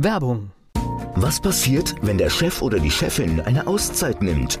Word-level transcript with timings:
Werbung. 0.00 0.52
Was 1.16 1.40
passiert, 1.40 1.96
wenn 2.02 2.18
der 2.18 2.30
Chef 2.30 2.62
oder 2.62 2.78
die 2.78 2.90
Chefin 2.90 3.40
eine 3.40 3.66
Auszeit 3.66 4.22
nimmt 4.22 4.60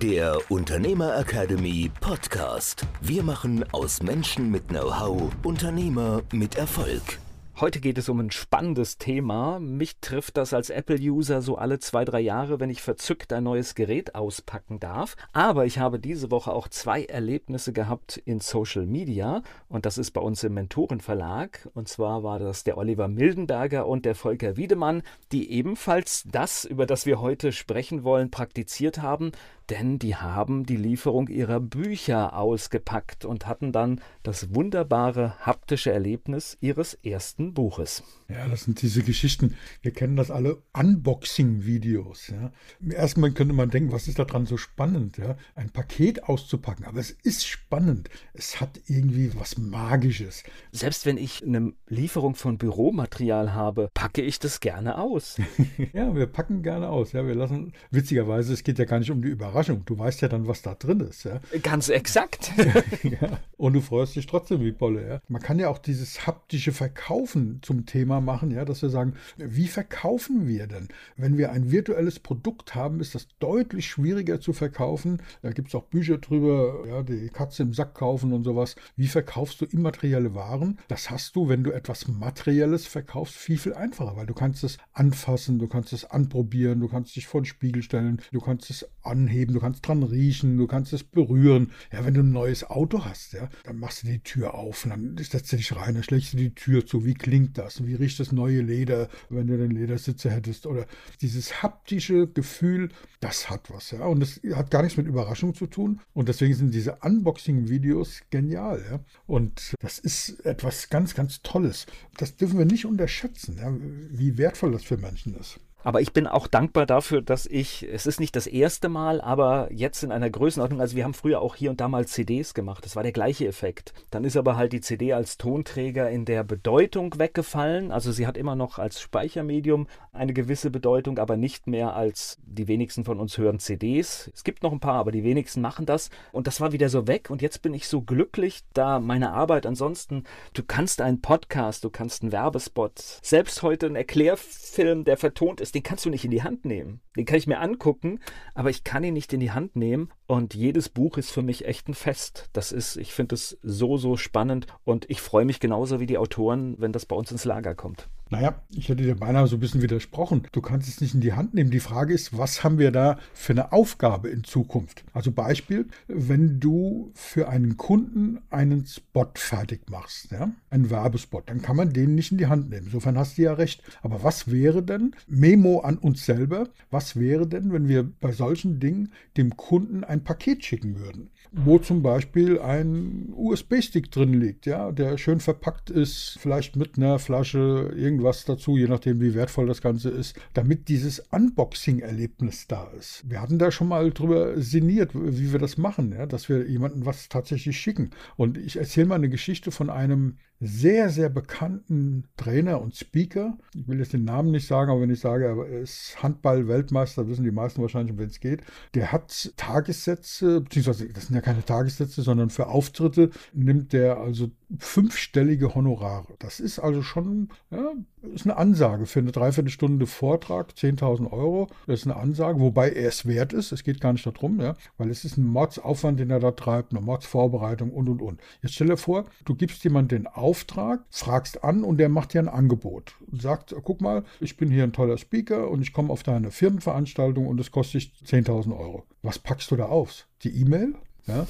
der 0.00 0.38
Unternehmer 0.50 1.14
Academy 1.18 1.90
Podcast. 2.00 2.86
Wir 3.02 3.22
machen 3.22 3.66
aus 3.72 4.02
Menschen 4.02 4.50
mit 4.50 4.68
Know-how 4.68 5.30
Unternehmer 5.42 6.22
mit 6.32 6.54
Erfolg. 6.54 7.18
Heute 7.60 7.80
geht 7.80 7.98
es 7.98 8.08
um 8.08 8.18
ein 8.20 8.30
spannendes 8.30 8.96
Thema. 8.96 9.60
Mich 9.60 9.98
trifft 10.00 10.38
das 10.38 10.54
als 10.54 10.70
Apple-User 10.70 11.42
so 11.42 11.58
alle 11.58 11.78
zwei, 11.78 12.06
drei 12.06 12.20
Jahre, 12.20 12.58
wenn 12.58 12.70
ich 12.70 12.80
verzückt 12.80 13.34
ein 13.34 13.44
neues 13.44 13.74
Gerät 13.74 14.14
auspacken 14.14 14.80
darf. 14.80 15.14
Aber 15.34 15.66
ich 15.66 15.78
habe 15.78 16.00
diese 16.00 16.30
Woche 16.30 16.54
auch 16.54 16.68
zwei 16.68 17.04
Erlebnisse 17.04 17.74
gehabt 17.74 18.16
in 18.16 18.40
Social 18.40 18.86
Media. 18.86 19.42
Und 19.68 19.84
das 19.84 19.98
ist 19.98 20.12
bei 20.12 20.22
uns 20.22 20.42
im 20.42 20.54
Mentorenverlag. 20.54 21.68
Und 21.74 21.88
zwar 21.88 22.22
war 22.22 22.38
das 22.38 22.64
der 22.64 22.78
Oliver 22.78 23.08
Mildenberger 23.08 23.86
und 23.86 24.06
der 24.06 24.14
Volker 24.14 24.56
Wiedemann, 24.56 25.02
die 25.30 25.52
ebenfalls 25.52 26.24
das, 26.32 26.64
über 26.64 26.86
das 26.86 27.04
wir 27.04 27.20
heute 27.20 27.52
sprechen 27.52 28.04
wollen, 28.04 28.30
praktiziert 28.30 29.02
haben 29.02 29.32
denn 29.70 29.98
die 30.00 30.16
haben 30.16 30.66
die 30.66 30.76
Lieferung 30.76 31.28
ihrer 31.28 31.60
Bücher 31.60 32.36
ausgepackt 32.36 33.24
und 33.24 33.46
hatten 33.46 33.70
dann 33.70 34.00
das 34.24 34.52
wunderbare 34.54 35.34
haptische 35.38 35.92
Erlebnis 35.92 36.58
ihres 36.60 36.94
ersten 36.94 37.54
Buches. 37.54 38.02
Ja, 38.28 38.48
das 38.48 38.64
sind 38.64 38.82
diese 38.82 39.02
Geschichten. 39.02 39.54
Wir 39.82 39.92
kennen 39.92 40.16
das 40.16 40.30
alle 40.30 40.62
Unboxing-Videos. 40.72 42.28
Ja. 42.28 42.52
Im 42.80 42.90
ersten 42.90 43.20
Mal 43.20 43.30
könnte 43.30 43.54
man 43.54 43.70
denken, 43.70 43.92
was 43.92 44.08
ist 44.08 44.18
daran 44.18 44.46
so 44.46 44.56
spannend, 44.56 45.18
ja? 45.18 45.36
ein 45.54 45.70
Paket 45.70 46.24
auszupacken. 46.24 46.84
Aber 46.84 46.98
es 46.98 47.10
ist 47.10 47.46
spannend. 47.46 48.10
Es 48.34 48.60
hat 48.60 48.80
irgendwie 48.86 49.30
was 49.38 49.56
Magisches. 49.56 50.42
Selbst 50.72 51.06
wenn 51.06 51.16
ich 51.16 51.44
eine 51.44 51.72
Lieferung 51.86 52.34
von 52.34 52.58
Büromaterial 52.58 53.54
habe, 53.54 53.90
packe 53.94 54.22
ich 54.22 54.40
das 54.40 54.58
gerne 54.58 54.98
aus. 54.98 55.36
ja, 55.92 56.14
wir 56.14 56.26
packen 56.26 56.62
gerne 56.62 56.88
aus. 56.88 57.12
Ja, 57.12 57.24
wir 57.26 57.34
lassen, 57.36 57.72
witzigerweise, 57.90 58.52
es 58.52 58.64
geht 58.64 58.78
ja 58.78 58.84
gar 58.84 58.98
nicht 58.98 59.10
um 59.12 59.22
die 59.22 59.28
Überraschung. 59.28 59.59
Du 59.68 59.98
weißt 59.98 60.22
ja 60.22 60.28
dann, 60.28 60.46
was 60.46 60.62
da 60.62 60.74
drin 60.74 61.00
ist. 61.00 61.24
Ja. 61.24 61.40
Ganz 61.62 61.88
exakt. 61.88 62.52
ja. 63.02 63.40
Und 63.56 63.74
du 63.74 63.80
freust 63.80 64.16
dich 64.16 64.26
trotzdem 64.26 64.60
wie 64.60 64.72
Bolle. 64.72 65.08
Ja. 65.08 65.20
Man 65.28 65.42
kann 65.42 65.58
ja 65.58 65.68
auch 65.68 65.78
dieses 65.78 66.26
haptische 66.26 66.72
Verkaufen 66.72 67.60
zum 67.62 67.86
Thema 67.86 68.20
machen, 68.20 68.50
ja, 68.50 68.64
dass 68.64 68.82
wir 68.82 68.90
sagen, 68.90 69.14
wie 69.36 69.68
verkaufen 69.68 70.46
wir 70.46 70.66
denn? 70.66 70.88
Wenn 71.16 71.36
wir 71.36 71.52
ein 71.52 71.70
virtuelles 71.70 72.20
Produkt 72.20 72.74
haben, 72.74 73.00
ist 73.00 73.14
das 73.14 73.28
deutlich 73.38 73.86
schwieriger 73.86 74.40
zu 74.40 74.52
verkaufen. 74.52 75.22
Da 75.42 75.50
gibt 75.50 75.68
es 75.68 75.74
auch 75.74 75.84
Bücher 75.84 76.18
drüber, 76.18 76.84
ja, 76.88 77.02
die 77.02 77.28
Katze 77.28 77.62
im 77.62 77.74
Sack 77.74 77.94
kaufen 77.94 78.32
und 78.32 78.44
sowas. 78.44 78.76
Wie 78.96 79.08
verkaufst 79.08 79.60
du 79.60 79.66
immaterielle 79.66 80.34
Waren? 80.34 80.78
Das 80.88 81.10
hast 81.10 81.36
du, 81.36 81.48
wenn 81.48 81.64
du 81.64 81.70
etwas 81.70 82.08
Materielles 82.08 82.86
verkaufst, 82.86 83.34
viel, 83.34 83.58
viel 83.58 83.74
einfacher, 83.74 84.16
weil 84.16 84.26
du 84.26 84.34
kannst 84.34 84.64
es 84.64 84.78
anfassen, 84.92 85.58
du 85.58 85.68
kannst 85.68 85.92
es 85.92 86.04
anprobieren, 86.04 86.80
du 86.80 86.88
kannst 86.88 87.16
dich 87.16 87.26
vor 87.26 87.42
den 87.42 87.46
Spiegel 87.46 87.82
stellen, 87.82 88.22
du 88.32 88.40
kannst 88.40 88.70
es 88.70 88.88
anheben, 89.02 89.49
du 89.52 89.60
kannst 89.60 89.86
dran 89.86 90.02
riechen, 90.02 90.58
du 90.58 90.66
kannst 90.66 90.92
es 90.92 91.04
berühren. 91.04 91.72
Ja, 91.90 92.04
wenn 92.04 92.14
du 92.14 92.20
ein 92.20 92.32
neues 92.32 92.68
Auto 92.68 93.04
hast, 93.04 93.32
ja, 93.32 93.48
dann 93.64 93.78
machst 93.78 94.02
du 94.02 94.08
die 94.08 94.20
Tür 94.20 94.54
auf 94.54 94.84
und 94.84 94.90
dann 94.90 95.16
setzt 95.18 95.52
du 95.52 95.56
dich 95.56 95.74
rein, 95.74 95.94
dann 95.94 96.02
schlägst 96.02 96.34
du 96.34 96.36
die 96.36 96.54
Tür 96.54 96.84
zu. 96.84 97.04
Wie 97.04 97.14
klingt 97.14 97.56
das? 97.56 97.84
Wie 97.86 97.94
riecht 97.94 98.10
riecht 98.10 98.20
das 98.20 98.32
neue 98.32 98.60
Leder, 98.60 99.08
wenn 99.28 99.46
du 99.46 99.56
den 99.56 99.70
Ledersitze 99.70 100.30
hättest. 100.30 100.66
Oder 100.66 100.86
dieses 101.20 101.62
haptische 101.62 102.26
Gefühl, 102.26 102.88
das 103.20 103.48
hat 103.48 103.70
was. 103.70 103.92
Ja? 103.92 104.06
Und 104.06 104.20
das 104.20 104.40
hat 104.54 104.70
gar 104.70 104.82
nichts 104.82 104.96
mit 104.96 105.06
Überraschung 105.06 105.54
zu 105.54 105.66
tun. 105.66 106.00
Und 106.12 106.28
deswegen 106.28 106.54
sind 106.54 106.74
diese 106.74 106.96
Unboxing-Videos 106.96 108.22
genial. 108.30 108.84
Ja? 108.90 109.00
Und 109.26 109.74
das 109.80 109.98
ist 110.00 110.44
etwas 110.44 110.90
ganz, 110.90 111.14
ganz 111.14 111.42
Tolles. 111.42 111.86
Das 112.16 112.36
dürfen 112.36 112.58
wir 112.58 112.66
nicht 112.66 112.84
unterschätzen, 112.84 113.56
ja? 113.58 113.72
wie 114.10 114.36
wertvoll 114.36 114.72
das 114.72 114.82
für 114.82 114.96
Menschen 114.96 115.36
ist. 115.36 115.60
Aber 115.82 116.02
ich 116.02 116.12
bin 116.12 116.26
auch 116.26 116.46
dankbar 116.46 116.84
dafür, 116.84 117.22
dass 117.22 117.46
ich, 117.46 117.88
es 117.90 118.06
ist 118.06 118.20
nicht 118.20 118.36
das 118.36 118.46
erste 118.46 118.88
Mal, 118.90 119.20
aber 119.20 119.68
jetzt 119.72 120.02
in 120.02 120.12
einer 120.12 120.28
Größenordnung, 120.28 120.80
also 120.80 120.94
wir 120.94 121.04
haben 121.04 121.14
früher 121.14 121.40
auch 121.40 121.54
hier 121.54 121.70
und 121.70 121.80
da 121.80 121.88
mal 121.88 122.06
CDs 122.06 122.52
gemacht, 122.52 122.84
das 122.84 122.96
war 122.96 123.02
der 123.02 123.12
gleiche 123.12 123.46
Effekt. 123.46 123.94
Dann 124.10 124.24
ist 124.24 124.36
aber 124.36 124.56
halt 124.56 124.74
die 124.74 124.82
CD 124.82 125.14
als 125.14 125.38
Tonträger 125.38 126.10
in 126.10 126.26
der 126.26 126.44
Bedeutung 126.44 127.18
weggefallen, 127.18 127.92
also 127.92 128.12
sie 128.12 128.26
hat 128.26 128.36
immer 128.36 128.56
noch 128.56 128.78
als 128.78 129.00
Speichermedium 129.00 129.86
eine 130.12 130.34
gewisse 130.34 130.70
Bedeutung, 130.70 131.18
aber 131.18 131.38
nicht 131.38 131.66
mehr 131.66 131.94
als 131.94 132.38
die 132.44 132.68
wenigsten 132.68 133.04
von 133.04 133.18
uns 133.18 133.38
hören 133.38 133.58
CDs. 133.58 134.30
Es 134.34 134.44
gibt 134.44 134.62
noch 134.62 134.72
ein 134.72 134.80
paar, 134.80 134.96
aber 134.96 135.12
die 135.12 135.24
wenigsten 135.24 135.62
machen 135.62 135.86
das 135.86 136.10
und 136.32 136.46
das 136.46 136.60
war 136.60 136.72
wieder 136.72 136.90
so 136.90 137.06
weg 137.06 137.30
und 137.30 137.40
jetzt 137.40 137.62
bin 137.62 137.72
ich 137.72 137.88
so 137.88 138.02
glücklich, 138.02 138.60
da 138.74 139.00
meine 139.00 139.32
Arbeit 139.32 139.64
ansonsten, 139.64 140.24
du 140.52 140.62
kannst 140.62 141.00
einen 141.00 141.22
Podcast, 141.22 141.84
du 141.84 141.90
kannst 141.90 142.22
einen 142.22 142.32
Werbespot, 142.32 142.92
selbst 143.22 143.62
heute 143.62 143.86
ein 143.86 143.96
Erklärfilm, 143.96 145.04
der 145.04 145.16
vertont 145.16 145.60
ist, 145.60 145.69
ist, 145.70 145.74
den 145.74 145.82
kannst 145.84 146.04
du 146.04 146.10
nicht 146.10 146.24
in 146.24 146.32
die 146.32 146.42
Hand 146.42 146.64
nehmen. 146.64 147.00
Den 147.16 147.24
kann 147.24 147.38
ich 147.38 147.46
mir 147.48 147.58
angucken, 147.58 148.20
aber 148.54 148.70
ich 148.70 148.84
kann 148.84 149.02
ihn 149.02 149.14
nicht 149.14 149.32
in 149.32 149.40
die 149.40 149.50
Hand 149.50 149.74
nehmen. 149.74 150.10
Und 150.26 150.54
jedes 150.54 150.88
Buch 150.88 151.18
ist 151.18 151.30
für 151.30 151.42
mich 151.42 151.64
echt 151.64 151.88
ein 151.88 151.94
Fest. 151.94 152.48
Das 152.52 152.70
ist, 152.70 152.96
ich 152.96 153.12
finde 153.12 153.34
es 153.34 153.58
so, 153.62 153.96
so 153.96 154.16
spannend 154.16 154.68
und 154.84 155.10
ich 155.10 155.20
freue 155.20 155.44
mich 155.44 155.58
genauso 155.58 155.98
wie 155.98 156.06
die 156.06 156.18
Autoren, 156.18 156.76
wenn 156.78 156.92
das 156.92 157.06
bei 157.06 157.16
uns 157.16 157.32
ins 157.32 157.44
Lager 157.44 157.74
kommt. 157.74 158.08
Naja, 158.30 158.62
ich 158.72 158.88
hätte 158.88 159.02
dir 159.02 159.16
beinahe 159.16 159.48
so 159.48 159.56
ein 159.56 159.60
bisschen 159.60 159.82
widersprochen. 159.82 160.46
Du 160.52 160.60
kannst 160.60 160.88
es 160.88 161.00
nicht 161.00 161.14
in 161.14 161.20
die 161.20 161.32
Hand 161.32 161.52
nehmen. 161.52 161.72
Die 161.72 161.80
Frage 161.80 162.14
ist, 162.14 162.38
was 162.38 162.62
haben 162.62 162.78
wir 162.78 162.92
da 162.92 163.18
für 163.34 163.52
eine 163.52 163.72
Aufgabe 163.72 164.28
in 164.28 164.44
Zukunft? 164.44 165.04
Also 165.12 165.32
Beispiel, 165.32 165.88
wenn 166.06 166.60
du 166.60 167.10
für 167.14 167.48
einen 167.48 167.76
Kunden 167.76 168.38
einen 168.48 168.86
Spot 168.86 169.26
fertig 169.34 169.90
machst, 169.90 170.30
ja, 170.30 170.52
einen 170.70 170.90
Werbespot, 170.90 171.50
dann 171.50 171.60
kann 171.60 171.74
man 171.74 171.92
den 171.92 172.14
nicht 172.14 172.30
in 172.30 172.38
die 172.38 172.46
Hand 172.46 172.70
nehmen. 172.70 172.86
Insofern 172.86 173.18
hast 173.18 173.36
du 173.36 173.42
ja 173.42 173.52
recht. 173.52 173.82
Aber 174.00 174.22
was 174.22 174.48
wäre 174.48 174.84
denn, 174.84 175.16
Memo 175.26 175.80
an 175.80 175.98
uns 175.98 176.24
selber, 176.24 176.68
was 176.88 176.99
wäre 177.16 177.46
denn, 177.46 177.72
wenn 177.72 177.88
wir 177.88 178.02
bei 178.02 178.32
solchen 178.32 178.80
Dingen 178.80 179.12
dem 179.36 179.56
Kunden 179.56 180.04
ein 180.04 180.24
Paket 180.24 180.64
schicken 180.64 180.98
würden? 180.98 181.30
wo 181.52 181.78
zum 181.78 182.02
Beispiel 182.02 182.60
ein 182.60 183.32
USB-Stick 183.34 184.10
drin 184.10 184.34
liegt, 184.34 184.66
ja, 184.66 184.92
der 184.92 185.18
schön 185.18 185.40
verpackt 185.40 185.90
ist, 185.90 186.38
vielleicht 186.40 186.76
mit 186.76 186.96
einer 186.96 187.18
Flasche, 187.18 187.92
irgendwas 187.96 188.44
dazu, 188.44 188.76
je 188.76 188.86
nachdem, 188.86 189.20
wie 189.20 189.34
wertvoll 189.34 189.66
das 189.66 189.82
Ganze 189.82 190.10
ist, 190.10 190.38
damit 190.54 190.88
dieses 190.88 191.18
Unboxing-Erlebnis 191.30 192.68
da 192.68 192.88
ist. 192.98 193.28
Wir 193.28 193.40
hatten 193.40 193.58
da 193.58 193.72
schon 193.72 193.88
mal 193.88 194.10
drüber 194.12 194.60
sinniert, 194.60 195.10
wie 195.14 195.52
wir 195.52 195.58
das 195.58 195.76
machen, 195.76 196.12
ja, 196.12 196.26
dass 196.26 196.48
wir 196.48 196.68
jemandem 196.68 197.04
was 197.04 197.28
tatsächlich 197.28 197.78
schicken. 197.78 198.10
Und 198.36 198.56
ich 198.56 198.76
erzähle 198.76 199.06
mal 199.06 199.16
eine 199.16 199.28
Geschichte 199.28 199.72
von 199.72 199.90
einem 199.90 200.36
sehr, 200.60 201.08
sehr 201.08 201.30
bekannten 201.30 202.24
Trainer 202.36 202.82
und 202.82 202.94
Speaker. 202.94 203.56
Ich 203.74 203.88
will 203.88 203.98
jetzt 203.98 204.12
den 204.12 204.24
Namen 204.24 204.50
nicht 204.50 204.66
sagen, 204.66 204.90
aber 204.90 205.00
wenn 205.00 205.10
ich 205.10 205.20
sage, 205.20 205.46
er 205.46 205.80
ist 205.80 206.22
Handball-Weltmeister, 206.22 206.89
wissen 207.28 207.44
die 207.44 207.50
meisten 207.50 207.82
wahrscheinlich, 207.82 208.12
um 208.12 208.18
wen 208.18 208.28
es 208.28 208.40
geht. 208.40 208.62
Der 208.94 209.12
hat 209.12 209.52
Tagessätze, 209.56 210.60
beziehungsweise 210.60 211.08
das 211.08 211.26
sind 211.26 211.34
ja 211.34 211.40
keine 211.40 211.64
Tagessätze, 211.64 212.22
sondern 212.22 212.50
für 212.50 212.68
Auftritte 212.68 213.30
nimmt 213.52 213.92
der 213.92 214.18
also 214.18 214.50
fünfstellige 214.78 215.74
Honorare. 215.74 216.34
Das 216.38 216.60
ist 216.60 216.78
also 216.78 217.02
schon 217.02 217.48
ja, 217.70 217.92
ist 218.34 218.44
eine 218.44 218.56
Ansage 218.56 219.06
für 219.06 219.20
eine 219.20 219.32
Dreiviertelstunde 219.32 220.06
Vortrag, 220.06 220.72
10.000 220.72 221.32
Euro. 221.32 221.68
Das 221.86 222.00
ist 222.00 222.06
eine 222.06 222.16
Ansage, 222.16 222.60
wobei 222.60 222.90
er 222.90 223.08
es 223.08 223.26
wert 223.26 223.52
ist. 223.52 223.72
Es 223.72 223.82
geht 223.82 224.00
gar 224.00 224.12
nicht 224.12 224.26
darum, 224.26 224.60
ja, 224.60 224.76
weil 224.98 225.10
es 225.10 225.24
ist 225.24 225.36
ein 225.36 225.46
Mordsaufwand, 225.46 226.20
den 226.20 226.30
er 226.30 226.40
da 226.40 226.52
treibt, 226.52 226.92
eine 226.92 227.00
Mordsvorbereitung 227.00 227.90
und 227.90 228.08
und 228.08 228.22
und. 228.22 228.40
Jetzt 228.62 228.74
stell 228.74 228.88
dir 228.88 228.96
vor, 228.96 229.24
du 229.44 229.54
gibst 229.54 229.82
jemandem 229.84 230.22
den 230.22 230.26
Auftrag, 230.26 231.04
fragst 231.10 231.64
an 231.64 231.82
und 231.82 231.98
der 231.98 232.08
macht 232.08 232.34
dir 232.34 232.40
ein 232.40 232.48
Angebot 232.48 233.14
und 233.30 233.42
sagt, 233.42 233.74
guck 233.82 234.00
mal, 234.00 234.24
ich 234.40 234.56
bin 234.56 234.70
hier 234.70 234.84
ein 234.84 234.92
toller 234.92 235.18
Speaker 235.18 235.70
und 235.70 235.82
ich 235.82 235.92
komme 235.92 236.12
auf 236.12 236.22
deine 236.22 236.50
Firmenveranstaltung 236.50 237.46
und 237.46 237.60
es 237.60 237.70
kostet 237.70 238.02
dich 238.02 238.12
10.000 238.26 238.78
Euro. 238.78 239.04
Was 239.22 239.38
packst 239.38 239.70
du 239.70 239.76
da 239.76 239.86
aus? 239.86 240.26
Die 240.42 240.60
E-Mail? 240.60 240.94
Ja? 241.30 241.46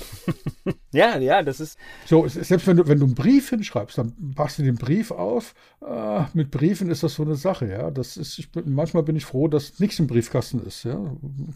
ja, 0.92 1.18
ja, 1.18 1.42
das 1.42 1.60
ist. 1.60 1.78
So, 2.06 2.26
selbst 2.28 2.66
wenn 2.66 2.76
du, 2.76 2.86
wenn 2.86 2.98
du 2.98 3.06
einen 3.06 3.14
Brief 3.14 3.50
hinschreibst, 3.50 3.98
dann 3.98 4.12
machst 4.36 4.58
du 4.58 4.62
den 4.62 4.76
Brief 4.76 5.10
auf. 5.10 5.54
Äh, 5.86 6.24
mit 6.34 6.50
Briefen 6.50 6.90
ist 6.90 7.02
das 7.02 7.14
so 7.14 7.22
eine 7.22 7.36
Sache, 7.36 7.66
ja. 7.66 7.90
Das 7.90 8.16
ist, 8.16 8.38
ich, 8.38 8.48
manchmal 8.66 9.02
bin 9.02 9.16
ich 9.16 9.24
froh, 9.24 9.48
dass 9.48 9.78
nichts 9.80 9.98
im 9.98 10.06
Briefkasten 10.06 10.60
ist, 10.64 10.84
ja. 10.84 10.98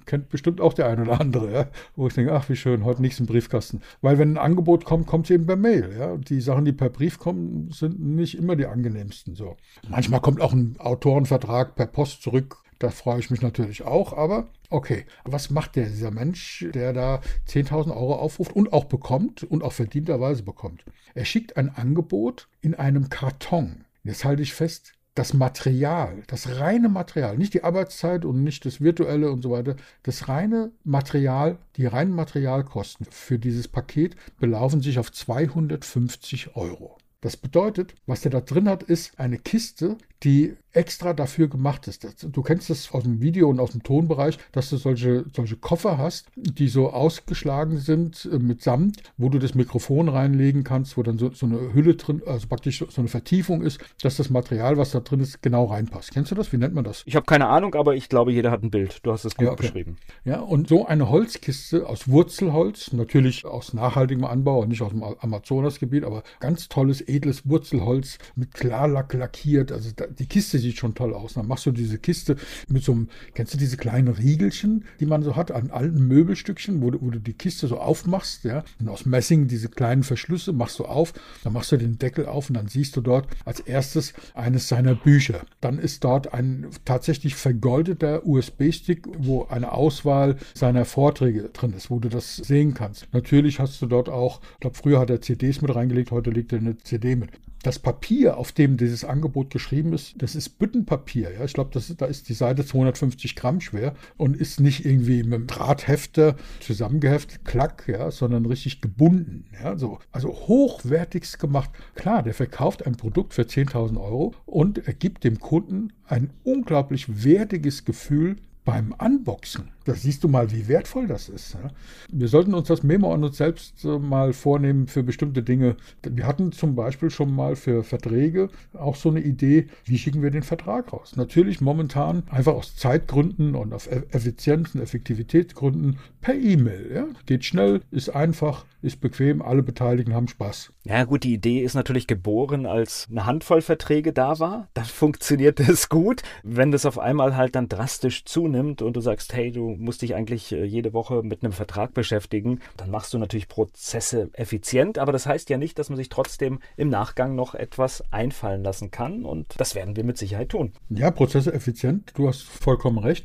Kennt 0.06 0.30
bestimmt 0.30 0.60
auch 0.60 0.72
der 0.72 0.88
eine 0.88 1.02
oder 1.02 1.20
andere, 1.20 1.52
ja. 1.52 1.68
Wo 1.96 2.06
ich 2.06 2.14
denke, 2.14 2.32
ach, 2.32 2.48
wie 2.48 2.56
schön, 2.56 2.84
heute 2.84 3.02
nichts 3.02 3.20
im 3.20 3.26
Briefkasten. 3.26 3.82
Weil 4.00 4.18
wenn 4.18 4.32
ein 4.32 4.38
Angebot 4.38 4.84
kommt, 4.84 5.06
kommt 5.06 5.26
es 5.26 5.30
eben 5.30 5.46
per 5.46 5.56
Mail, 5.56 5.94
ja. 5.98 6.16
Die 6.16 6.40
Sachen, 6.40 6.64
die 6.64 6.72
per 6.72 6.90
Brief 6.90 7.18
kommen, 7.18 7.70
sind 7.70 8.00
nicht 8.00 8.36
immer 8.36 8.56
die 8.56 8.66
angenehmsten, 8.66 9.34
so. 9.34 9.56
Manchmal 9.88 10.20
kommt 10.20 10.40
auch 10.40 10.52
ein 10.52 10.76
Autorenvertrag 10.78 11.74
per 11.74 11.86
Post 11.86 12.22
zurück 12.22 12.63
Da 12.78 12.90
freue 12.90 13.20
ich 13.20 13.30
mich 13.30 13.42
natürlich 13.42 13.82
auch, 13.82 14.12
aber 14.12 14.48
okay, 14.70 15.06
was 15.24 15.50
macht 15.50 15.76
der, 15.76 15.86
dieser 15.86 16.10
Mensch, 16.10 16.66
der 16.74 16.92
da 16.92 17.20
10.000 17.48 17.90
Euro 17.90 18.16
aufruft 18.16 18.54
und 18.54 18.72
auch 18.72 18.84
bekommt 18.84 19.42
und 19.42 19.62
auch 19.62 19.72
verdienterweise 19.72 20.42
bekommt? 20.42 20.84
Er 21.14 21.24
schickt 21.24 21.56
ein 21.56 21.70
Angebot 21.70 22.48
in 22.60 22.74
einem 22.74 23.08
Karton. 23.08 23.84
Jetzt 24.02 24.24
halte 24.24 24.42
ich 24.42 24.52
fest, 24.52 24.92
das 25.14 25.32
Material, 25.32 26.24
das 26.26 26.58
reine 26.58 26.88
Material, 26.88 27.38
nicht 27.38 27.54
die 27.54 27.62
Arbeitszeit 27.62 28.24
und 28.24 28.42
nicht 28.42 28.66
das 28.66 28.80
virtuelle 28.80 29.30
und 29.30 29.42
so 29.42 29.52
weiter, 29.52 29.76
das 30.02 30.28
reine 30.28 30.72
Material, 30.82 31.58
die 31.76 31.86
reinen 31.86 32.12
Materialkosten 32.12 33.06
für 33.10 33.38
dieses 33.38 33.68
Paket 33.68 34.16
belaufen 34.40 34.80
sich 34.80 34.98
auf 34.98 35.12
250 35.12 36.56
Euro. 36.56 36.98
Das 37.24 37.38
bedeutet, 37.38 37.94
was 38.04 38.20
der 38.20 38.32
da 38.32 38.42
drin 38.42 38.68
hat, 38.68 38.82
ist 38.82 39.18
eine 39.18 39.38
Kiste, 39.38 39.96
die 40.24 40.56
extra 40.72 41.12
dafür 41.12 41.48
gemacht 41.48 41.86
ist. 41.86 42.04
Du 42.22 42.42
kennst 42.42 42.68
das 42.68 42.90
aus 42.92 43.04
dem 43.04 43.20
Video 43.20 43.48
und 43.48 43.60
aus 43.60 43.70
dem 43.70 43.82
Tonbereich, 43.82 44.38
dass 44.52 44.70
du 44.70 44.76
solche, 44.76 45.24
solche 45.34 45.56
Koffer 45.56 45.98
hast, 45.98 46.26
die 46.34 46.68
so 46.68 46.90
ausgeschlagen 46.90 47.78
sind 47.78 48.28
äh, 48.30 48.38
mit 48.38 48.62
Samt, 48.62 49.02
wo 49.16 49.28
du 49.28 49.38
das 49.38 49.54
Mikrofon 49.54 50.08
reinlegen 50.08 50.64
kannst, 50.64 50.96
wo 50.96 51.02
dann 51.02 51.18
so, 51.18 51.30
so 51.32 51.46
eine 51.46 51.72
Hülle 51.72 51.94
drin, 51.94 52.22
also 52.26 52.48
praktisch 52.48 52.84
so 52.88 53.00
eine 53.00 53.08
Vertiefung 53.08 53.62
ist, 53.62 53.78
dass 54.02 54.16
das 54.16 54.30
Material, 54.30 54.76
was 54.76 54.90
da 54.90 55.00
drin 55.00 55.20
ist, 55.20 55.42
genau 55.42 55.66
reinpasst. 55.66 56.12
Kennst 56.12 56.32
du 56.32 56.34
das? 56.34 56.52
Wie 56.52 56.56
nennt 56.56 56.74
man 56.74 56.84
das? 56.84 57.04
Ich 57.06 57.14
habe 57.14 57.26
keine 57.26 57.46
Ahnung, 57.46 57.74
aber 57.74 57.94
ich 57.94 58.08
glaube, 58.08 58.32
jeder 58.32 58.50
hat 58.50 58.62
ein 58.62 58.70
Bild. 58.70 58.98
Du 59.04 59.12
hast 59.12 59.24
es 59.24 59.36
gut 59.36 59.46
Ja, 59.46 59.52
okay. 59.52 59.62
beschrieben. 59.62 59.96
Ja, 60.24 60.40
und 60.40 60.68
so 60.68 60.86
eine 60.86 61.08
Holzkiste 61.08 61.88
aus 61.88 62.08
Wurzelholz, 62.08 62.92
natürlich 62.92 63.44
aus 63.44 63.74
nachhaltigem 63.74 64.24
Anbau 64.24 64.62
und 64.62 64.70
nicht 64.70 64.82
aus 64.82 64.90
dem 64.90 65.04
Amazonasgebiet, 65.04 66.02
aber 66.02 66.24
ganz 66.40 66.68
tolles, 66.68 67.00
edles 67.14 67.48
Wurzelholz 67.48 68.18
mit 68.36 68.54
Klarlack 68.54 69.12
lackiert. 69.14 69.72
Also 69.72 69.90
da, 69.94 70.06
die 70.06 70.26
Kiste 70.26 70.58
sieht 70.58 70.78
schon 70.78 70.94
toll 70.94 71.14
aus. 71.14 71.34
Dann 71.34 71.46
machst 71.46 71.66
du 71.66 71.72
diese 71.72 71.98
Kiste 71.98 72.36
mit 72.68 72.84
so 72.84 72.92
einem, 72.92 73.08
kennst 73.34 73.54
du 73.54 73.58
diese 73.58 73.76
kleinen 73.76 74.08
Riegelchen, 74.08 74.84
die 75.00 75.06
man 75.06 75.22
so 75.22 75.36
hat 75.36 75.50
an 75.50 75.70
alten 75.70 76.06
Möbelstückchen, 76.06 76.82
wo 76.82 76.90
du, 76.90 77.00
wo 77.00 77.10
du 77.10 77.20
die 77.20 77.32
Kiste 77.32 77.66
so 77.66 77.78
aufmachst, 77.78 78.44
ja, 78.44 78.64
und 78.80 78.88
aus 78.88 79.06
Messing 79.06 79.48
diese 79.48 79.68
kleinen 79.68 80.02
Verschlüsse 80.02 80.52
machst 80.52 80.78
du 80.78 80.84
auf, 80.84 81.12
dann 81.42 81.52
machst 81.52 81.72
du 81.72 81.76
den 81.76 81.98
Deckel 81.98 82.26
auf 82.26 82.48
und 82.48 82.54
dann 82.54 82.68
siehst 82.68 82.96
du 82.96 83.00
dort 83.00 83.28
als 83.44 83.60
erstes 83.60 84.12
eines 84.34 84.68
seiner 84.68 84.94
Bücher. 84.94 85.42
Dann 85.60 85.78
ist 85.78 86.04
dort 86.04 86.32
ein 86.34 86.66
tatsächlich 86.84 87.34
vergoldeter 87.34 88.26
USB-Stick, 88.26 89.06
wo 89.18 89.44
eine 89.44 89.72
Auswahl 89.72 90.36
seiner 90.54 90.84
Vorträge 90.84 91.50
drin 91.52 91.72
ist, 91.72 91.90
wo 91.90 91.98
du 91.98 92.08
das 92.08 92.36
sehen 92.36 92.74
kannst. 92.74 93.06
Natürlich 93.12 93.60
hast 93.60 93.80
du 93.82 93.86
dort 93.86 94.08
auch, 94.08 94.40
ich 94.54 94.60
glaube, 94.60 94.76
früher 94.76 94.98
hat 94.98 95.10
er 95.10 95.20
CDs 95.20 95.60
mit 95.60 95.74
reingelegt, 95.74 96.10
heute 96.10 96.30
legt 96.30 96.52
er 96.52 96.58
eine 96.58 96.78
CD 96.78 97.03
mit. 97.04 97.30
Das 97.62 97.78
Papier, 97.78 98.36
auf 98.36 98.52
dem 98.52 98.76
dieses 98.76 99.06
Angebot 99.06 99.48
geschrieben 99.50 99.94
ist, 99.94 100.16
das 100.18 100.34
ist 100.34 100.58
Büttenpapier. 100.58 101.32
Ja? 101.32 101.44
Ich 101.44 101.54
glaube, 101.54 101.70
da 101.96 102.06
ist 102.06 102.28
die 102.28 102.34
Seite 102.34 102.66
250 102.66 103.36
Gramm 103.36 103.62
schwer 103.62 103.94
und 104.18 104.36
ist 104.36 104.60
nicht 104.60 104.84
irgendwie 104.84 105.22
mit 105.22 105.32
einem 105.32 105.46
Drahthefter 105.46 106.36
zusammengeheftet, 106.60 107.46
klack, 107.46 107.84
ja, 107.88 108.10
sondern 108.10 108.44
richtig 108.44 108.82
gebunden. 108.82 109.46
Ja? 109.62 109.78
So, 109.78 109.98
also 110.12 110.28
hochwertigst 110.28 111.38
gemacht. 111.38 111.70
Klar, 111.94 112.22
der 112.22 112.34
verkauft 112.34 112.86
ein 112.86 112.96
Produkt 112.96 113.32
für 113.32 113.42
10.000 113.42 113.98
Euro 113.98 114.34
und 114.44 114.86
er 114.86 114.92
gibt 114.92 115.24
dem 115.24 115.40
Kunden 115.40 115.94
ein 116.06 116.30
unglaublich 116.42 117.24
wertiges 117.24 117.86
Gefühl 117.86 118.36
beim 118.66 118.94
Unboxen. 118.98 119.70
Da 119.84 119.94
siehst 119.94 120.24
du 120.24 120.28
mal, 120.28 120.50
wie 120.50 120.66
wertvoll 120.68 121.06
das 121.06 121.28
ist. 121.28 121.54
Ja? 121.54 121.70
Wir 122.10 122.28
sollten 122.28 122.54
uns 122.54 122.68
das 122.68 122.82
Memo 122.82 123.12
an 123.12 123.22
uns 123.22 123.36
selbst 123.36 123.84
äh, 123.84 123.98
mal 123.98 124.32
vornehmen 124.32 124.86
für 124.86 125.02
bestimmte 125.02 125.42
Dinge. 125.42 125.76
Wir 126.02 126.26
hatten 126.26 126.52
zum 126.52 126.74
Beispiel 126.74 127.10
schon 127.10 127.34
mal 127.34 127.54
für 127.54 127.84
Verträge 127.84 128.48
auch 128.72 128.96
so 128.96 129.10
eine 129.10 129.20
Idee, 129.20 129.66
wie 129.84 129.98
schicken 129.98 130.22
wir 130.22 130.30
den 130.30 130.42
Vertrag 130.42 130.92
raus. 130.92 131.14
Natürlich 131.16 131.60
momentan 131.60 132.22
einfach 132.30 132.54
aus 132.54 132.76
Zeitgründen 132.76 133.54
und 133.54 133.72
auf 133.74 133.86
E- 133.90 134.02
Effizienz- 134.10 134.74
und 134.74 134.80
Effektivitätsgründen 134.80 135.98
per 136.20 136.34
E-Mail. 136.34 136.90
Ja? 136.94 137.06
Geht 137.26 137.44
schnell, 137.44 137.80
ist 137.90 138.08
einfach, 138.08 138.64
ist 138.82 139.00
bequem, 139.00 139.42
alle 139.42 139.62
Beteiligten 139.62 140.14
haben 140.14 140.28
Spaß. 140.28 140.72
Ja 140.84 141.04
gut, 141.04 141.24
die 141.24 141.34
Idee 141.34 141.60
ist 141.60 141.74
natürlich 141.74 142.06
geboren, 142.06 142.66
als 142.66 143.06
eine 143.10 143.26
Handvoll 143.26 143.60
Verträge 143.62 144.12
da 144.12 144.38
war. 144.38 144.68
Dann 144.74 144.84
funktioniert 144.86 145.60
es 145.60 145.88
gut. 145.88 146.22
Wenn 146.42 146.70
das 146.72 146.86
auf 146.86 146.98
einmal 146.98 147.36
halt 147.36 147.54
dann 147.54 147.68
drastisch 147.68 148.24
zunimmt 148.24 148.80
und 148.82 148.96
du 148.96 149.00
sagst, 149.00 149.34
hey, 149.34 149.50
du 149.52 149.73
musst 149.78 150.02
dich 150.02 150.14
eigentlich 150.14 150.52
äh, 150.52 150.64
jede 150.64 150.92
Woche 150.92 151.22
mit 151.22 151.42
einem 151.42 151.52
Vertrag 151.52 151.94
beschäftigen, 151.94 152.60
dann 152.76 152.90
machst 152.90 153.12
du 153.14 153.18
natürlich 153.18 153.48
Prozesse 153.48 154.30
effizient. 154.32 154.98
Aber 154.98 155.12
das 155.12 155.26
heißt 155.26 155.50
ja 155.50 155.56
nicht, 155.56 155.78
dass 155.78 155.88
man 155.88 155.96
sich 155.96 156.08
trotzdem 156.08 156.60
im 156.76 156.88
Nachgang 156.88 157.34
noch 157.34 157.54
etwas 157.54 158.02
einfallen 158.12 158.62
lassen 158.62 158.90
kann. 158.90 159.24
Und 159.24 159.54
das 159.58 159.74
werden 159.74 159.96
wir 159.96 160.04
mit 160.04 160.18
Sicherheit 160.18 160.50
tun. 160.50 160.72
Ja, 160.90 161.10
Prozesse 161.10 161.52
effizient, 161.52 162.12
du 162.14 162.28
hast 162.28 162.42
vollkommen 162.42 162.98
recht. 162.98 163.24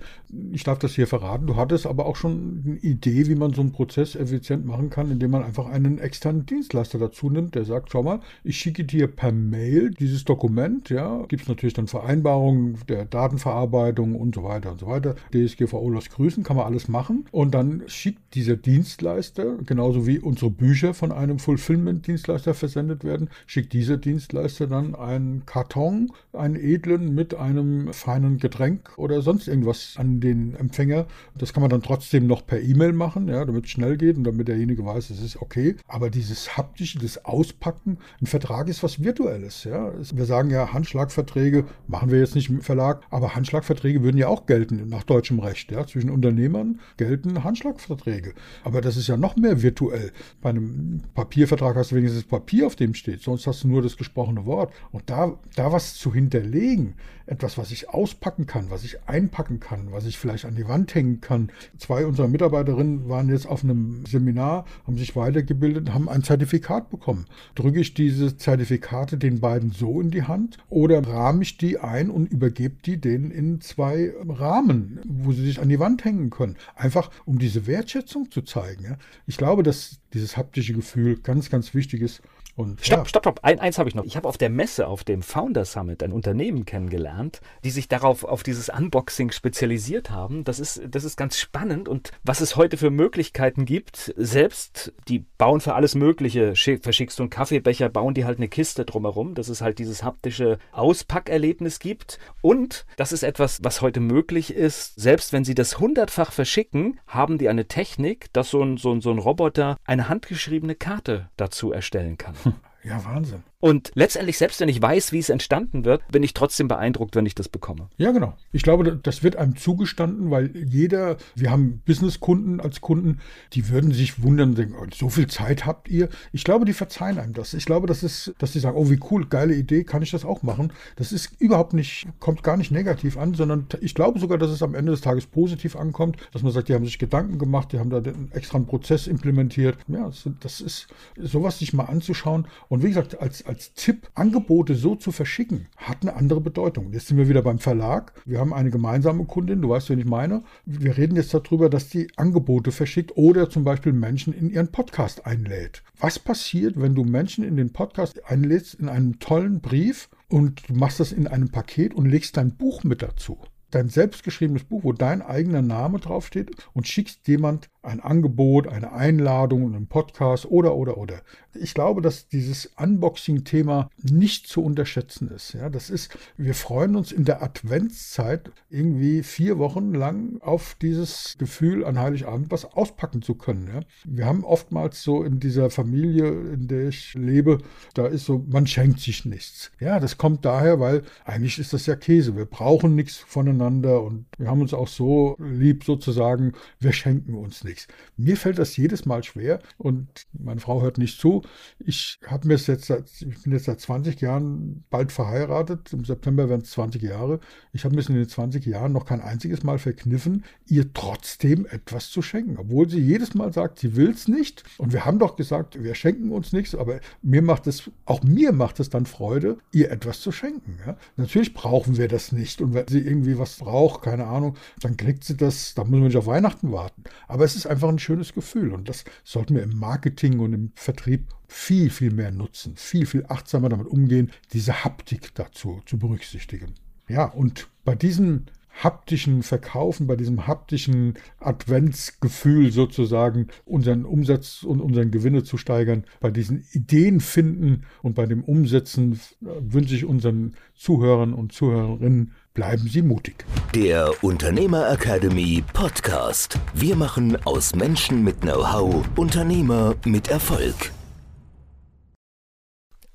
Ich 0.52 0.64
darf 0.64 0.80
das 0.80 0.94
hier 0.94 1.08
verraten. 1.08 1.48
Du 1.48 1.56
hattest 1.56 1.86
aber 1.86 2.06
auch 2.06 2.16
schon 2.16 2.64
eine 2.66 2.76
Idee, 2.78 3.28
wie 3.28 3.36
man 3.36 3.54
so 3.54 3.62
einen 3.62 3.72
Prozess 3.72 4.16
effizient 4.16 4.66
machen 4.66 4.90
kann, 4.90 5.12
indem 5.12 5.32
man 5.32 5.44
einfach 5.44 5.68
einen 5.68 5.98
externen 6.00 6.46
Dienstleister 6.46 7.00
dazu 7.00 7.30
nimmt, 7.30 7.56
der 7.56 7.66
sagt, 7.66 7.90
schau 7.92 8.04
mal, 8.04 8.20
ich 8.44 8.58
schicke 8.58 8.84
dir 8.84 9.08
per 9.08 9.32
Mail 9.32 9.92
dieses 9.92 10.26
Dokument, 10.26 10.90
ja, 10.90 11.26
gibt 11.28 11.44
es 11.44 11.48
natürlich 11.48 11.74
dann 11.74 11.88
Vereinbarungen 11.88 12.78
der 12.88 13.06
Datenverarbeitung 13.06 14.16
und 14.16 14.36
so 14.36 14.44
weiter 14.44 14.72
und 14.72 14.80
so 14.80 14.88
weiter. 14.88 15.16
DSGVO 15.34 15.90
lässt 15.90 16.12
grüßen, 16.12 16.39
kann 16.44 16.58
man 16.58 16.66
alles 16.66 16.88
machen. 16.88 17.26
Und 17.32 17.54
dann 17.54 17.84
schickt 17.88 18.36
dieser 18.36 18.56
Dienstleister, 18.56 19.58
genauso 19.66 20.06
wie 20.06 20.20
unsere 20.20 20.52
Bücher 20.52 20.94
von 20.94 21.12
einem 21.12 21.40
Fulfillment-Dienstleister 21.40 22.54
versendet 22.54 23.04
werden, 23.04 23.30
schickt 23.46 23.74
dieser 23.74 23.98
Dienstleister 23.98 24.68
dann 24.68 24.96
einen 24.96 25.46
Karton, 25.46 26.12
einen 26.34 26.56
edlen 26.56 27.14
mit 27.16 27.34
einem 27.34 27.94
feinen 27.94 28.38
Getränk 28.38 28.98
oder 28.98 29.22
sonst 29.22 29.48
irgendwas 29.48 29.96
an 29.98 30.20
den 30.20 30.56
Empfänger. 30.56 31.06
Das 31.38 31.54
kann 31.54 31.62
man 31.62 31.70
dann 31.70 31.82
trotzdem 31.82 32.28
noch 32.28 32.46
per 32.46 32.62
E-Mail 32.62 32.94
machen, 32.94 33.28
ja, 33.28 33.46
damit 33.46 33.66
es 33.66 33.72
schnell 33.72 33.98
geht 33.98 34.18
und 34.18 34.24
damit 34.24 34.48
derjenige 34.48 34.86
weiß, 34.86 35.10
es 35.10 35.22
ist 35.22 35.42
okay. 35.42 35.76
Aber 35.88 36.10
dieses 36.10 36.58
haptische, 36.58 37.00
das 37.00 37.26
Auspacken, 37.26 37.98
ein 38.22 38.28
Vertrag 38.28 38.68
ist 38.68 38.84
was 38.84 39.04
Virtuelles. 39.04 39.64
Ja. 39.64 39.92
Wir 40.14 40.26
sagen 40.26 40.50
ja, 40.50 40.74
Handschlagverträge 40.74 41.66
machen 41.88 42.12
wir 42.12 42.20
jetzt 42.20 42.36
nicht 42.36 42.50
im 42.50 42.62
Verlag, 42.62 43.02
aber 43.10 43.36
Handschlagverträge 43.36 44.04
würden 44.04 44.18
ja 44.18 44.28
auch 44.28 44.46
gelten 44.46 44.88
nach 44.90 45.04
deutschem 45.04 45.40
Recht. 45.40 45.72
Ja. 45.72 45.86
Zwischen 45.86 46.10
Unternehmern 46.30 46.80
gelten 46.98 47.44
Handschlagverträge. 47.44 48.34
Aber 48.64 48.82
das 48.82 48.98
ist 48.98 49.08
ja 49.08 49.18
noch 49.18 49.36
mehr 49.36 49.62
virtuell. 49.62 50.12
Bei 50.42 50.50
einem 50.50 51.02
Papiervertrag 51.14 51.76
hast 51.76 51.92
du 51.92 51.96
wenigstens 51.96 52.24
das 52.24 52.30
Papier, 52.30 52.68
auf 52.68 52.76
dem 52.76 52.94
steht, 52.94 53.22
sonst 53.22 53.48
hast 53.48 53.64
du 53.64 53.68
nur 53.68 53.82
das 53.82 53.98
gesprochene 53.98 54.46
Wort. 54.46 54.74
Und 54.92 55.10
da, 55.10 55.38
da 55.56 55.72
was 55.72 55.96
zu 55.96 56.14
hinterlegen, 56.14 56.96
etwas, 57.30 57.58
was 57.58 57.72
ich 57.72 57.90
auspacken 57.90 58.48
kann, 58.48 58.70
was 58.70 58.84
ich 58.84 59.08
einpacken 59.08 59.60
kann, 59.60 59.92
was 59.92 60.06
ich 60.06 60.18
vielleicht 60.18 60.46
an 60.46 60.56
die 60.56 60.68
Wand 60.68 60.94
hängen 60.96 61.22
kann. 61.22 61.52
Zwei 61.78 62.06
unserer 62.06 62.28
Mitarbeiterinnen 62.28 63.08
waren 63.08 63.30
jetzt 63.30 63.48
auf 63.48 63.64
einem 63.64 64.06
Seminar, 64.06 64.66
haben 64.88 64.98
sich 64.98 65.16
weitergebildet, 65.16 65.94
haben 65.94 66.10
ein 66.10 66.24
Zertifikat 66.24 66.90
bekommen. 66.90 67.26
Drücke 67.56 67.80
ich 67.80 67.94
diese 67.94 68.38
Zertifikate 68.38 69.18
den 69.18 69.40
beiden 69.40 69.72
so 69.72 70.02
in 70.02 70.12
die 70.12 70.24
Hand 70.24 70.58
oder 70.70 71.06
rahme 71.06 71.44
ich 71.44 71.58
die 71.58 71.80
ein 71.80 72.10
und 72.10 72.32
übergebe 72.32 72.78
die 72.84 73.00
denen 73.00 73.32
in 73.32 73.62
zwei 73.62 74.12
Rahmen, 74.28 75.00
wo 75.08 75.32
sie 75.32 75.46
sich 75.46 75.62
an 75.62 75.70
die 75.70 75.80
Wand 75.80 76.04
hängen 76.06 76.30
können. 76.30 76.58
Einfach 76.76 77.12
um 77.26 77.38
diese 77.40 77.68
Wertschätzung 77.68 78.32
zu 78.32 78.42
zeigen. 78.42 78.98
Ich 79.28 79.38
glaube, 79.38 79.64
dass 79.64 80.00
dieses 80.14 80.38
haptische 80.38 80.74
Gefühl 80.74 81.18
ganz, 81.18 81.50
ganz 81.50 81.74
wichtig 81.74 82.02
ist. 82.02 82.22
Und 82.60 82.86
Stopp, 82.86 83.00
ja, 83.00 83.06
stopp, 83.06 83.24
stopp. 83.24 83.40
Ein, 83.44 83.62
eins 83.62 83.80
habe 83.80 83.88
ich 83.88 83.96
noch. 83.96 84.04
Ich 84.04 84.18
habe 84.18 84.28
auf 84.28 84.38
der 84.38 84.50
Messe, 84.50 84.88
auf 84.88 85.06
dem 85.06 85.22
Founder 85.22 85.64
Summit, 85.64 86.04
ein 86.04 86.12
Unternehmen 86.12 86.66
kennengelernt, 86.66 87.40
die 87.64 87.70
sich 87.70 87.88
darauf, 87.88 88.26
auf 88.26 88.44
dieses 88.44 88.68
Unboxing 88.68 89.32
spezialisiert 89.32 90.10
haben. 90.10 90.44
Das 90.44 90.60
ist, 90.60 90.82
das 90.86 91.06
ist 91.06 91.16
ganz 91.16 91.38
spannend 91.38 91.88
und 91.88 92.12
was 92.26 92.42
es 92.42 92.58
heute 92.58 92.76
für 92.76 92.90
Möglichkeiten 92.90 93.64
gibt, 93.64 94.14
selbst, 94.18 94.92
die 95.08 95.20
bauen 95.38 95.62
für 95.62 95.74
alles 95.74 95.96
Mögliche. 95.96 96.54
Schick- 96.58 96.84
Verschickst 96.84 97.18
du 97.20 97.24
einen 97.24 97.30
Kaffeebecher, 97.30 97.88
bauen 97.88 98.14
die 98.14 98.26
halt 98.26 98.40
eine 98.40 98.50
Kiste 98.50 98.84
drumherum, 98.84 99.36
dass 99.36 99.48
es 99.48 99.62
halt 99.62 99.80
dieses 99.80 100.04
haptische 100.04 100.58
Auspackerlebnis 100.74 101.80
gibt. 101.80 102.20
Und 102.42 102.86
das 102.98 103.14
ist 103.14 103.24
etwas, 103.24 103.60
was 103.64 103.82
heute 103.82 104.02
möglich 104.02 104.54
ist. 104.54 105.00
Selbst 105.00 105.32
wenn 105.32 105.46
sie 105.46 105.56
das 105.56 105.80
hundertfach 105.80 106.34
verschicken, 106.34 107.00
haben 107.08 107.38
die 107.38 107.48
eine 107.48 107.70
Technik, 107.70 108.34
dass 108.34 108.50
so 108.50 108.62
ein, 108.62 108.76
so 108.76 108.92
ein, 108.92 109.00
so 109.00 109.12
ein 109.12 109.18
Roboter 109.18 109.78
eine 109.86 110.10
handgeschriebene 110.10 110.76
Karte 110.76 111.30
dazu 111.38 111.72
erstellen 111.72 112.18
kann. 112.18 112.36
Ja, 112.84 113.04
Wahnsinn. 113.04 113.44
Und 113.62 113.92
letztendlich, 113.94 114.38
selbst 114.38 114.62
wenn 114.62 114.70
ich 114.70 114.82
weiß, 114.82 115.12
wie 115.12 115.20
es 115.20 115.28
entstanden 115.28 115.84
wird, 115.84 116.02
bin 116.10 116.24
ich 116.24 116.34
trotzdem 116.34 116.70
beeindruckt, 116.70 117.18
wenn 117.18 117.26
ich 117.26 117.36
das 117.36 117.50
bekomme. 117.50 117.90
Ja, 117.98 118.12
genau. 118.12 118.34
Ich 118.54 118.64
glaube, 118.64 118.96
das 118.96 119.22
wird 119.22 119.36
einem 119.36 119.58
zugestanden, 119.58 120.32
weil 120.32 120.56
jeder, 120.56 121.18
wir 121.36 121.52
haben 121.52 121.82
Businesskunden 121.86 122.62
als 122.62 122.80
Kunden, 122.80 123.20
die 123.52 123.68
würden 123.68 123.92
sich 123.92 124.24
wundern, 124.24 124.56
denken, 124.56 124.76
oh, 124.82 124.86
so 124.96 125.10
viel 125.10 125.28
Zeit 125.28 125.66
habt 125.66 125.90
ihr. 125.90 126.08
Ich 126.32 126.46
glaube, 126.46 126.64
die 126.64 126.72
verzeihen 126.72 127.20
einem 127.20 127.34
das. 127.34 127.54
Ich 127.54 127.66
glaube, 127.66 127.86
das 127.86 128.02
ist, 128.02 128.34
dass 128.40 128.54
die 128.54 128.60
sagen, 128.60 128.78
oh, 128.78 128.90
wie 128.90 129.00
cool, 129.12 129.26
geile 129.26 129.54
Idee, 129.54 129.84
kann 129.84 130.04
ich 130.04 130.12
das 130.12 130.24
auch 130.24 130.42
machen. 130.42 130.72
Das 130.96 131.12
ist 131.12 131.34
überhaupt 131.40 131.74
nicht, 131.74 132.08
kommt 132.22 132.44
gar 132.44 132.56
nicht 132.56 132.72
negativ 132.72 133.18
an, 133.18 133.34
sondern 133.34 133.68
ich 133.82 133.94
glaube 133.94 134.20
sogar, 134.20 134.38
dass 134.38 134.52
es 134.52 134.64
am 134.64 134.74
Ende 134.74 134.94
des 134.94 135.02
Tages 135.02 135.26
positiv 135.26 135.76
ankommt, 135.76 136.16
dass 136.32 136.44
man 136.44 136.54
sagt, 136.54 136.70
die 136.70 136.76
haben 136.76 136.86
sich 136.86 136.98
Gedanken 136.98 137.38
gemacht, 137.40 137.74
die 137.74 137.80
haben 137.80 137.90
da 137.90 138.00
den 138.00 138.32
extra 138.32 138.56
einen 138.58 138.68
Prozess 138.68 139.06
implementiert. 139.06 139.78
Ja, 139.90 140.10
das 140.40 140.62
ist 140.62 140.88
sowas 141.18 141.60
sich 141.60 141.74
mal 141.74 141.84
anzuschauen. 141.84 142.48
Und 142.70 142.84
wie 142.84 142.90
gesagt, 142.90 143.20
als, 143.20 143.44
als 143.48 143.74
Tipp, 143.74 144.10
Angebote 144.14 144.76
so 144.76 144.94
zu 144.94 145.12
verschicken, 145.12 145.68
hat 145.76 146.04
eine 146.04 146.16
andere 146.16 146.40
Bedeutung. 146.40 146.94
Jetzt 146.94 147.08
sind 147.08 147.18
wir 147.18 147.28
wieder 147.28 147.42
beim 147.42 147.58
Verlag. 147.58 148.14
Wir 148.26 148.40
haben 148.40 148.54
eine 148.54 148.70
gemeinsame 148.70 149.26
Kundin, 149.26 149.64
du 149.64 149.70
weißt, 149.70 149.90
wen 149.90 149.98
ich 149.98 150.06
meine. 150.06 150.44
Wir 150.66 150.96
reden 150.96 151.16
jetzt 151.16 151.34
darüber, 151.34 151.68
dass 151.68 151.90
die 151.90 152.08
Angebote 152.16 152.72
verschickt 152.72 153.18
oder 153.18 153.50
zum 153.50 153.64
Beispiel 153.64 153.92
Menschen 153.92 154.34
in 154.34 154.52
ihren 154.52 154.72
Podcast 154.72 155.26
einlädt. 155.26 155.82
Was 156.00 156.20
passiert, 156.20 156.80
wenn 156.80 156.94
du 156.94 157.04
Menschen 157.04 157.44
in 157.44 157.58
den 157.58 157.74
Podcast 157.74 158.24
einlädst 158.30 158.76
in 158.76 158.88
einem 158.88 159.18
tollen 159.18 159.62
Brief 159.62 160.08
und 160.28 160.70
du 160.70 160.76
machst 160.76 161.00
das 161.00 161.12
in 161.12 161.26
einem 161.26 161.50
Paket 161.50 161.96
und 161.96 162.06
legst 162.06 162.38
dein 162.38 162.56
Buch 162.56 162.84
mit 162.84 163.02
dazu? 163.02 163.40
dein 163.72 163.90
selbstgeschriebenes 163.90 164.64
Buch, 164.64 164.84
wo 164.84 164.94
dein 164.94 165.22
eigener 165.22 165.62
Name 165.62 166.00
draufsteht 166.00 166.52
und 166.74 166.88
schickst 166.88 167.28
jemand 167.28 167.70
ein 167.82 168.02
Angebot, 168.02 168.68
eine 168.68 168.92
Einladung, 168.92 169.74
einen 169.74 169.88
Podcast 169.88 170.46
oder, 170.46 170.76
oder, 170.76 170.98
oder. 170.98 171.22
Ich 171.54 171.74
glaube, 171.74 172.02
dass 172.02 172.28
dieses 172.28 172.72
Unboxing-Thema 172.78 173.90
nicht 174.04 174.48
zu 174.48 174.64
unterschätzen 174.64 175.30
ist. 175.30 175.54
Ja, 175.54 175.70
das 175.70 175.90
ist, 175.90 176.16
wir 176.38 176.54
freuen 176.54 176.96
uns 176.96 177.12
in 177.12 177.26
der 177.26 177.42
Adventszeit 177.42 178.52
irgendwie 178.70 179.24
vier 179.24 179.58
Wochen 179.58 179.94
lang 179.94 180.42
auf 180.42 180.76
dieses 180.82 181.38
Gefühl, 181.40 181.86
an 181.86 181.98
Heiligabend 181.98 182.52
was 182.52 182.66
auspacken 182.66 183.22
zu 183.22 183.36
können. 183.36 183.68
Ja. 183.74 183.80
Wir 184.06 184.26
haben 184.26 184.44
oftmals 184.44 185.02
so 185.02 185.24
in 185.24 185.40
dieser 185.40 185.70
Familie, 185.70 186.28
in 186.28 186.68
der 186.68 186.90
ich 186.90 187.14
lebe, 187.14 187.60
da 187.94 188.08
ist 188.08 188.26
so, 188.26 188.46
man 188.50 188.68
schenkt 188.68 189.00
sich 189.00 189.26
nichts. 189.26 189.72
Ja, 189.80 190.00
das 190.00 190.18
kommt 190.18 190.44
daher, 190.44 190.80
weil 190.80 191.04
eigentlich 191.24 191.58
ist 191.60 191.74
das 191.74 191.86
ja 191.86 191.96
Käse. 191.96 192.36
Wir 192.36 192.46
brauchen 192.46 192.96
nichts 192.96 193.18
voneinander 193.18 194.04
und 194.04 194.26
wir 194.38 194.48
haben 194.48 194.62
uns 194.62 194.74
auch 194.74 194.88
so 194.88 195.38
lieb 195.40 195.84
sozusagen, 195.86 196.54
wir 196.80 196.92
schenken 196.92 197.36
uns 197.36 197.64
nichts. 197.64 197.69
Mir 198.18 198.38
fällt 198.38 198.60
das 198.60 198.78
jedes 198.78 199.06
Mal 199.06 199.24
schwer 199.24 199.60
und 199.78 200.08
meine 200.34 200.60
Frau 200.60 200.82
hört 200.82 200.98
nicht 200.98 201.20
zu. 201.20 201.42
Ich 201.80 202.20
habe 202.26 202.48
mir 202.48 202.56
jetzt 202.56 202.86
seit, 202.86 203.10
ich 203.22 203.44
bin 203.44 203.54
jetzt 203.54 203.66
seit 203.66 203.80
20 203.80 204.22
Jahren 204.22 204.84
bald 204.90 205.12
verheiratet. 205.12 205.94
Im 205.94 206.06
September 206.06 206.50
werden 206.50 206.62
es 206.62 206.72
20 206.72 207.02
Jahre. 207.02 207.40
Ich 207.74 207.86
habe 207.86 207.96
mir 207.96 208.08
in 208.08 208.16
den 208.16 208.28
20 208.28 208.66
Jahren 208.66 208.92
noch 208.92 209.06
kein 209.06 209.22
einziges 209.22 209.64
Mal 209.64 209.80
verkniffen, 209.80 210.44
ihr 210.68 210.94
trotzdem 210.94 211.66
etwas 211.66 212.10
zu 212.10 212.22
schenken. 212.22 212.58
Obwohl 212.58 212.90
sie 212.90 213.00
jedes 213.00 213.34
Mal 213.34 213.54
sagt, 213.54 213.80
sie 213.80 213.96
will 213.96 214.12
es 214.12 214.28
nicht. 214.28 214.64
Und 214.78 214.94
wir 214.94 215.06
haben 215.06 215.20
doch 215.20 215.36
gesagt, 215.36 215.82
wir 215.82 215.96
schenken 215.96 216.32
uns 216.32 216.54
nichts, 216.54 216.76
aber 216.76 217.00
mir 217.22 217.42
macht 217.42 217.68
es, 217.68 217.90
auch 218.06 218.24
mir 218.24 218.52
macht 218.52 218.80
es 218.80 218.90
dann 218.90 219.06
Freude, 219.06 219.58
ihr 219.72 219.92
etwas 219.92 220.22
zu 220.22 220.32
schenken. 220.32 220.80
Ja? 220.86 220.98
Natürlich 221.18 221.54
brauchen 221.54 221.98
wir 221.98 222.08
das 222.08 222.32
nicht. 222.32 222.62
Und 222.62 222.74
wenn 222.74 222.88
sie 222.88 223.00
irgendwie 223.00 223.38
was 223.38 223.58
braucht, 223.58 224.04
keine 224.04 224.26
Ahnung, 224.26 224.56
dann 224.82 224.98
kriegt 224.98 225.24
sie 225.24 225.38
das, 225.38 225.74
da 225.74 225.84
muss 225.84 225.92
man 225.92 226.04
nicht 226.04 226.18
auf 226.18 226.28
Weihnachten 226.28 226.72
warten. 226.72 227.04
Aber 227.28 227.46
es 227.46 227.56
ist 227.56 227.59
einfach 227.66 227.90
ein 227.90 228.00
schönes 228.00 228.34
Gefühl. 228.34 228.74
Und 228.74 228.90
das 228.90 229.06
sollten 229.24 229.56
wir 229.56 229.64
im 229.64 229.78
Marketing 229.78 230.40
und 230.40 230.54
im 230.54 230.72
Vertrieb 230.76 231.28
viel, 231.48 231.90
viel 231.90 232.12
mehr 232.12 232.32
nutzen, 232.32 232.76
viel, 232.76 233.06
viel 233.06 233.26
achtsamer 233.28 233.70
damit 233.70 233.88
umgehen, 233.88 234.32
diese 234.54 234.84
Haptik 234.84 235.34
dazu 235.36 235.82
zu 235.86 235.98
berücksichtigen. 235.98 236.76
Ja, 237.08 237.26
und 237.26 237.68
bei 237.84 237.96
diesem 237.96 238.46
haptischen 238.72 239.44
Verkaufen, 239.44 240.08
bei 240.08 240.16
diesem 240.16 240.48
haptischen 240.48 241.16
Adventsgefühl 241.40 242.72
sozusagen 242.72 243.48
unseren 243.66 244.06
Umsatz 244.06 244.64
und 244.64 244.82
unseren 244.82 245.12
Gewinne 245.12 245.44
zu 245.44 245.58
steigern, 245.58 246.06
bei 246.20 246.32
diesen 246.32 246.66
Ideen 246.72 247.20
finden 247.20 247.84
und 248.02 248.16
bei 248.16 248.26
dem 248.26 248.44
Umsetzen 248.44 249.20
äh, 249.42 249.48
wünsche 249.60 249.96
ich 249.96 250.06
unseren 250.06 250.56
Zuhörern 250.76 251.34
und 251.34 251.52
Zuhörerinnen 251.52 252.34
Bleiben 252.60 252.90
Sie 252.90 253.02
mutig. 253.02 253.46
Der 253.74 254.12
Unternehmer 254.22 254.92
Academy 254.92 255.64
Podcast. 255.72 256.60
Wir 256.74 256.96
machen 256.98 257.38
aus 257.46 257.74
Menschen 257.74 258.22
mit 258.22 258.42
Know-how 258.42 259.06
Unternehmer 259.16 259.96
mit 260.04 260.28
Erfolg. 260.28 260.92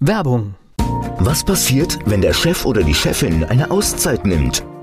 Werbung. 0.00 0.54
Was 1.18 1.44
passiert, 1.44 1.98
wenn 2.06 2.22
der 2.22 2.32
Chef 2.32 2.64
oder 2.64 2.82
die 2.82 2.94
Chefin 2.94 3.44
eine 3.44 3.70
Auszeit 3.70 4.24
nimmt? 4.24 4.64